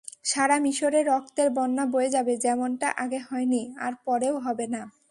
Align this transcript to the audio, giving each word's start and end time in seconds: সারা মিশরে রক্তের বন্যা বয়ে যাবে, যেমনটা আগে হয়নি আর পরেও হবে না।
সারা 0.23 0.57
মিশরে 0.59 0.99
রক্তের 1.03 1.49
বন্যা 1.49 1.83
বয়ে 1.85 2.09
যাবে, 2.09 2.33
যেমনটা 2.37 2.87
আগে 2.97 3.19
হয়নি 3.29 3.61
আর 3.77 3.93
পরেও 4.05 4.35
হবে 4.39 4.65
না। 4.67 4.81